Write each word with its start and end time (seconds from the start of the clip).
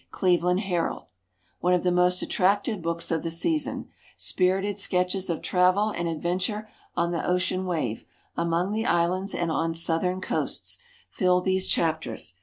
Cleveland 0.09 0.61
Herald. 0.61 1.03
One 1.59 1.73
of 1.75 1.83
the 1.83 1.91
most 1.91 2.23
attractive 2.23 2.81
books 2.81 3.11
of 3.11 3.21
the 3.21 3.29
season. 3.29 3.89
Spirited 4.17 4.75
sketches 4.75 5.29
of 5.29 5.43
travel 5.43 5.91
and 5.91 6.07
adventure 6.07 6.67
on 6.97 7.11
the 7.11 7.23
ocean 7.23 7.67
wave, 7.67 8.03
among 8.35 8.71
the 8.71 8.87
islands 8.87 9.35
and 9.35 9.51
on 9.51 9.75
southern 9.75 10.19
coasts, 10.19 10.79
fill 11.11 11.39
these 11.39 11.67
chapters. 11.67 12.33